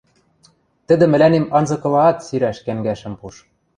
[0.87, 3.35] Тӹдӹ мӹлӓнем анзыкылаат сирӓш кӓнгӓшӹм пуш.